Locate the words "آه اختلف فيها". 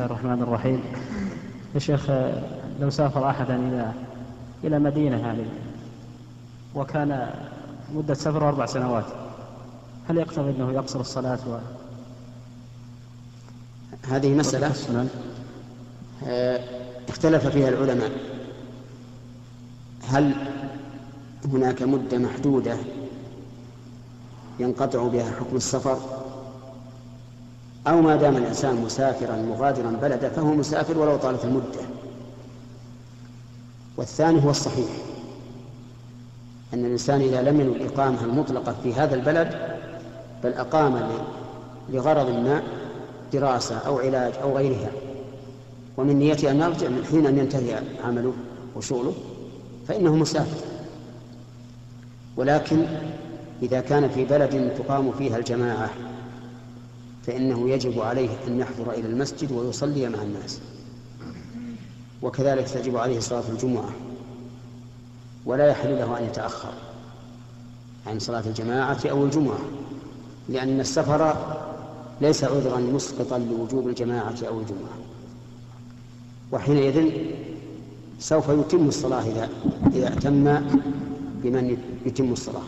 16.26-17.68